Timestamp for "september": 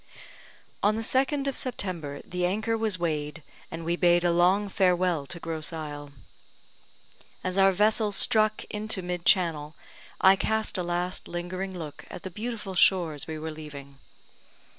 1.55-2.23